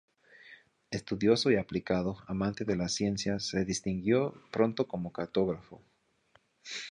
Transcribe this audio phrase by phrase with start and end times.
[0.89, 5.83] Estudioso y aplicado, amante de las ciencias, se distinguió pronto como cartógrafo.